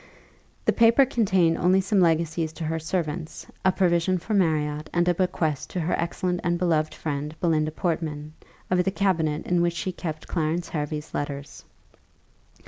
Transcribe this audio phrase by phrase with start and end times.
[0.65, 5.13] The paper contained only some legacies to her servants, a provision for Marriott, and a
[5.13, 8.33] bequest to her excellent and beloved friend, Belinda Portman,
[8.71, 11.63] of the cabinet in which she kept Clarence Hervey's letters.